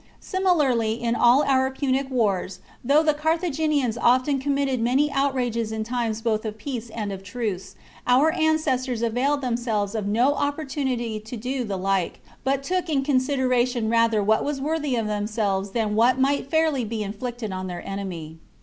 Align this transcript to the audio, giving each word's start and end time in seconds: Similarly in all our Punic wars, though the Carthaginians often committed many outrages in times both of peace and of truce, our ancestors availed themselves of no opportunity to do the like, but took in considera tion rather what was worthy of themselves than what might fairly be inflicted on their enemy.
Similarly 0.19 0.93
in 0.93 1.13
all 1.13 1.43
our 1.43 1.69
Punic 1.69 2.09
wars, 2.09 2.57
though 2.83 3.03
the 3.03 3.13
Carthaginians 3.13 3.99
often 3.99 4.39
committed 4.39 4.81
many 4.81 5.11
outrages 5.11 5.71
in 5.71 5.83
times 5.83 6.23
both 6.23 6.43
of 6.43 6.57
peace 6.57 6.89
and 6.89 7.11
of 7.11 7.21
truce, 7.21 7.75
our 8.07 8.31
ancestors 8.31 9.03
availed 9.03 9.41
themselves 9.41 9.93
of 9.93 10.07
no 10.07 10.33
opportunity 10.33 11.19
to 11.19 11.37
do 11.37 11.63
the 11.63 11.77
like, 11.77 12.19
but 12.43 12.63
took 12.63 12.89
in 12.89 13.03
considera 13.03 13.67
tion 13.67 13.91
rather 13.91 14.23
what 14.23 14.43
was 14.43 14.59
worthy 14.59 14.95
of 14.95 15.05
themselves 15.05 15.69
than 15.69 15.93
what 15.93 16.19
might 16.19 16.49
fairly 16.49 16.83
be 16.83 17.03
inflicted 17.03 17.51
on 17.53 17.67
their 17.67 17.87
enemy. 17.87 18.39